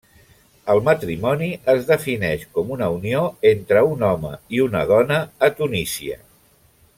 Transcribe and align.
El 0.73 0.79
matrimoni 0.85 1.49
es 1.73 1.83
defineix 1.91 2.45
com 2.55 2.71
una 2.77 2.87
unió 2.95 3.21
entre 3.51 3.85
un 3.91 4.07
home 4.09 4.33
i 4.57 4.63
una 4.65 4.83
dona 4.93 5.21
a 5.49 5.53
Tunísia. 5.61 6.19